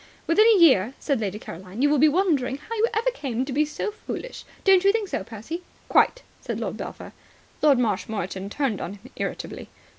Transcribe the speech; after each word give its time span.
"Within 0.25 0.47
a 0.47 0.57
year," 0.57 0.95
said 0.99 1.19
Lady 1.21 1.37
Caroline, 1.37 1.83
"you 1.83 1.87
will 1.87 1.99
be 1.99 2.07
wondering 2.09 2.57
how 2.57 2.73
you 2.73 2.87
ever 2.91 3.11
came 3.11 3.45
to 3.45 3.53
be 3.53 3.65
so 3.65 3.91
foolish. 3.91 4.45
Don't 4.63 4.83
you 4.83 4.91
think 4.91 5.09
so, 5.09 5.23
Percy?" 5.23 5.61
"Quite," 5.89 6.23
said 6.41 6.59
Lord 6.59 6.75
Belpher. 6.75 7.13
Lord 7.61 7.77
Marshmoreton 7.77 8.49
turned 8.49 8.81
on 8.81 8.93
him 8.93 9.11
irritably. 9.17 9.69